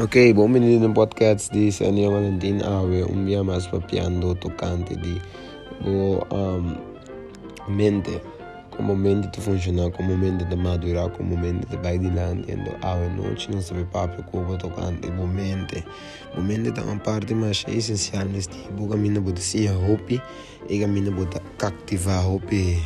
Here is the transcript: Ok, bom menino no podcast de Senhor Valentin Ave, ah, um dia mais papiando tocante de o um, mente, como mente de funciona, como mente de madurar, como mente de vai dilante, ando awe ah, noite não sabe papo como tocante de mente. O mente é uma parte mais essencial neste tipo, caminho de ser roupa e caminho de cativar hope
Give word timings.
Ok, 0.00 0.32
bom 0.32 0.48
menino 0.48 0.88
no 0.88 0.94
podcast 0.94 1.52
de 1.52 1.70
Senhor 1.70 2.10
Valentin 2.10 2.62
Ave, 2.64 3.02
ah, 3.02 3.12
um 3.12 3.22
dia 3.26 3.44
mais 3.44 3.66
papiando 3.66 4.34
tocante 4.34 4.96
de 4.96 5.20
o 5.84 6.24
um, 6.34 6.74
mente, 7.68 8.18
como 8.70 8.96
mente 8.96 9.28
de 9.28 9.40
funciona, 9.42 9.90
como 9.90 10.16
mente 10.16 10.46
de 10.46 10.56
madurar, 10.56 11.10
como 11.10 11.36
mente 11.36 11.66
de 11.66 11.76
vai 11.76 11.98
dilante, 11.98 12.50
ando 12.50 12.70
awe 12.80 13.04
ah, 13.04 13.14
noite 13.14 13.50
não 13.50 13.60
sabe 13.60 13.84
papo 13.92 14.22
como 14.30 14.56
tocante 14.56 15.02
de 15.02 15.10
mente. 15.10 15.84
O 16.34 16.40
mente 16.40 16.72
é 16.80 16.82
uma 16.82 16.98
parte 16.98 17.34
mais 17.34 17.62
essencial 17.68 18.24
neste 18.24 18.56
tipo, 18.56 18.88
caminho 18.88 19.20
de 19.20 19.42
ser 19.42 19.66
roupa 19.66 20.14
e 20.66 20.80
caminho 20.80 21.12
de 21.12 21.40
cativar 21.58 22.26
hope 22.26 22.80